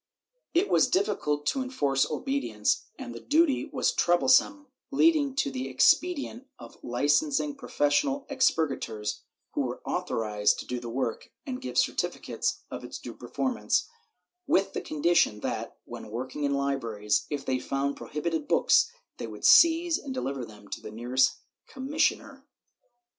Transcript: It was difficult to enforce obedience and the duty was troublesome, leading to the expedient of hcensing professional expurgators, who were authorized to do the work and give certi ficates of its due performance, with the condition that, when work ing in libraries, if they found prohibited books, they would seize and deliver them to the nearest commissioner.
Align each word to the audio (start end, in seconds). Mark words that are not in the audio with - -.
It 0.55 0.67
was 0.67 0.89
difficult 0.89 1.45
to 1.45 1.61
enforce 1.61 2.09
obedience 2.09 2.85
and 2.97 3.13
the 3.13 3.19
duty 3.19 3.65
was 3.71 3.91
troublesome, 3.93 4.65
leading 4.89 5.35
to 5.35 5.51
the 5.51 5.69
expedient 5.69 6.47
of 6.57 6.81
hcensing 6.81 7.55
professional 7.55 8.25
expurgators, 8.27 9.21
who 9.51 9.61
were 9.61 9.79
authorized 9.85 10.57
to 10.57 10.65
do 10.65 10.79
the 10.79 10.89
work 10.89 11.29
and 11.45 11.61
give 11.61 11.75
certi 11.75 12.09
ficates 12.09 12.61
of 12.71 12.83
its 12.83 12.97
due 12.97 13.13
performance, 13.13 13.89
with 14.47 14.73
the 14.73 14.81
condition 14.81 15.41
that, 15.41 15.77
when 15.85 16.09
work 16.09 16.35
ing 16.35 16.45
in 16.45 16.55
libraries, 16.55 17.27
if 17.29 17.45
they 17.45 17.59
found 17.59 17.95
prohibited 17.95 18.47
books, 18.47 18.91
they 19.17 19.27
would 19.27 19.45
seize 19.45 19.99
and 19.99 20.15
deliver 20.15 20.43
them 20.43 20.67
to 20.69 20.81
the 20.81 20.89
nearest 20.89 21.33
commissioner. 21.67 22.43